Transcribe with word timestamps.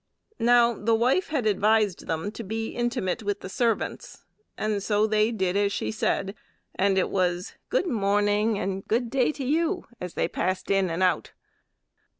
Now 0.39 0.73
the 0.73 0.95
wife 0.95 1.27
had 1.27 1.45
advised 1.45 2.07
them 2.07 2.31
to 2.31 2.43
be 2.43 2.69
intimate 2.69 3.21
with 3.21 3.41
the 3.41 3.49
servants, 3.49 4.25
and 4.57 4.81
so 4.81 5.05
they 5.05 5.31
did 5.31 5.55
as 5.55 5.71
she 5.71 5.91
said, 5.91 6.33
and 6.73 6.97
it 6.97 7.11
was 7.11 7.53
"Good 7.69 7.85
morning" 7.85 8.57
and 8.57 8.83
"Good 8.87 9.11
day 9.11 9.31
to 9.33 9.45
you" 9.45 9.85
as 9.99 10.15
they 10.15 10.27
passed 10.27 10.71
in 10.71 10.89
and 10.89 11.03
out. 11.03 11.33